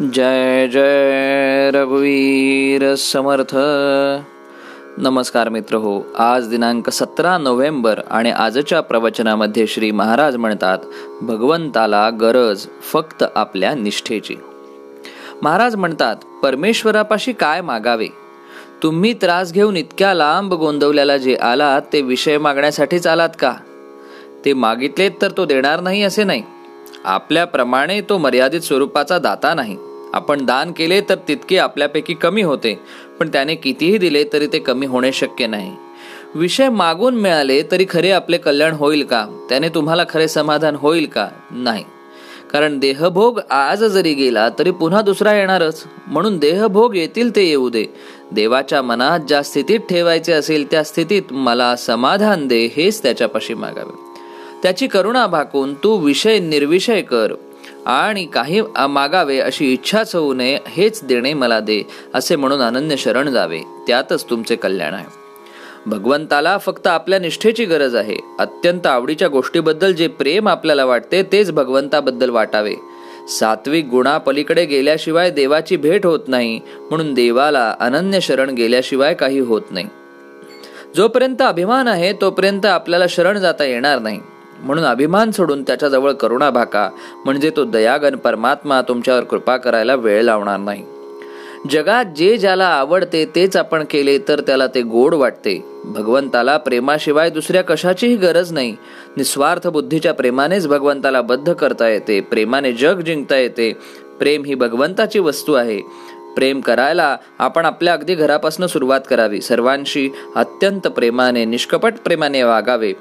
[0.00, 3.56] जय जय रघुवीर समर्थ।
[4.98, 10.78] नमस्कार मित्र हो आज दिनांक सतरा नोव्हेंबर आणि आजच्या प्रवचनामध्ये श्री महाराज म्हणतात
[11.22, 14.36] भगवंताला गरज फक्त आपल्या निष्ठेची.
[15.42, 18.08] महाराज म्हणतात परमेश्वरापाशी काय मागावे?
[18.82, 23.54] तुम्ही त्रास घेऊन इतक्या लांब गोंदवल्याला जे आलात ते विषय मागण्यासाठीच आलात का?
[24.44, 26.42] ते मागितलेत तर तो देणार नाही असे नाही.
[27.04, 29.76] आपल्याप्रमाणे तो मर्यादित स्वरूपाचा दाता नाही.
[30.12, 32.80] आपण दान केले तर तितके आपल्यापैकी कमी होते
[33.20, 35.72] पण त्याने कितीही दिले तरी ते कमी होणे शक्य नाही.
[36.34, 39.26] विषय मागून मिळाले तरी खरे आपले कल्याण होईल का?
[39.48, 41.28] त्याने तुम्हाला खरे समाधान होईल का?
[41.50, 41.84] नाही.
[42.52, 45.84] कारण देहभोग आज जरी गेला तरी पुन्हा दुसरा येणारच.
[46.06, 47.86] म्हणून देहभोग येतील ते येऊ दे.
[48.32, 54.20] देवाच्या मनात ज्या स्थितीत ठेवायचे असेल त्या स्थितीत मला समाधान दे हेच त्याच्यापाशी मागावे.
[54.62, 57.34] त्याची करुणा भाकून तू विषय निर्विषय कर.
[57.86, 61.82] आणि काही मागावे अशी इच्छाच होऊ नये हेच देणे मला दे
[62.14, 63.58] असे म्हणून अनन्य शरण जावे.
[63.86, 65.04] त्यातच तुमचे कल्याण आहे.
[65.86, 68.16] भगवंताला फक्त आपल्या निष्ठेची गरज आहे.
[68.38, 72.74] अत्यंत आवडीच्या गोष्टीबद्दल जे प्रेम आपल्याला वाटते तेच भगवंताबद्दल वाटावे.
[73.28, 79.62] सात्विक गुणा पलीकडे गेल्याशिवाय देवाची भेट होत नाही म्हणून देवाला अनन्य शरण गेल्याशिवाय काही होत
[79.70, 79.86] नाही.
[80.96, 84.20] जोपर्यंत अभिमान आहे तोपर्यंत आपल्याला शरण जाता येणार नाही.
[84.60, 86.90] म्हणून अभिमान सोडून त्याच्याजवळ करुणा भाका
[87.24, 90.84] म्हणजे तो दयागन परमात्मा तुमच्यावर कृपा करायला वेळ लावणार नाही.
[91.70, 95.64] जगात जे ज्याला आवडते तेच आपण केले तर त्याला ते गोड वाटते.
[95.84, 98.76] भगवंताला प्रेमाशिवाय दुसऱ्या कशाचीही गरज नाही.
[99.16, 102.20] निस्वार्थ बुद्धीच्या प्रेमानेच भगवंताला बद्ध करता येते.
[102.20, 103.72] प्रेमाने जग जिंकता येते.
[104.18, 105.80] प्रेम ही भगवंताची वस्तू आहे.
[106.36, 109.40] प्रेम करायला आपण आपल्या अगदी घरापासून सुरुवात करावी.
[109.40, 112.92] सर्वांशी अत्यंत प्रेमाने निष्कपट प्रेमाने वागावे.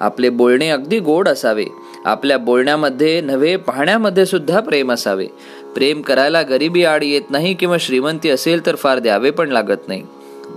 [0.00, 1.64] आपले बोलणे अगदी गोड असावे.
[2.04, 5.26] आपल्या बोलण्यामध्ये नव्हे पाहण्यामध्ये सुद्धा प्रेम असावे.
[5.74, 10.02] प्रेम करायला गरिबी आड येत नाही किंवा श्रीमंती असेल तर फार द्यावे पण लागत नाही.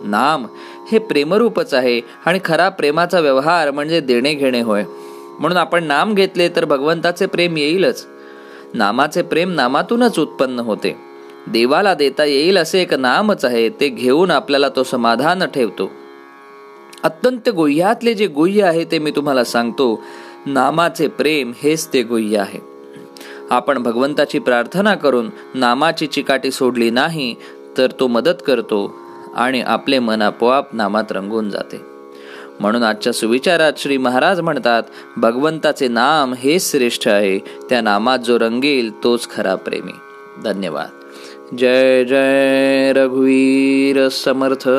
[0.04, 0.46] नाम
[0.92, 4.84] हे प्रेमरूपच आहे आणि खरा प्रेमाचा व्यवहार म्हणजे देणे घेणे होय.
[5.40, 8.08] म्हणून आपण नाम घेतले तर भगवंताचे प्रेम येईलच.
[8.74, 10.98] नामाचे प्रेम नामातूनच उत्पन्न होते.
[11.48, 15.92] देवाला देता येईल असे एक नामच आहे ते घेऊन आपल्याला तो समाधान ठेवतो.
[17.04, 20.04] अत्यंत गुह्यातले जे गुह्य आहे ते मी तुम्हाला सांगतो.
[20.46, 22.60] नामाचे प्रेम हेच ते गुह्य आहे.
[23.50, 27.36] आपण भगवंताची प्रार्थना करून नामाची चिकाटी सोडली नाही
[27.78, 28.96] तर तो मदत करतो
[29.36, 31.82] आणि आपले मन आपोआप नामात रंगून जाते.
[32.60, 34.84] म्हणून आजच्या सुविचारात श्री महाराज म्हणतात
[35.18, 39.92] भगवंताचे नाम हेच श्रेष्ठ आहे त्या नामात जो रंगेल तोच खरा प्रेमी.
[40.44, 40.90] धन्यवाद.
[41.56, 44.70] जय जय रघुवीर समर्थ.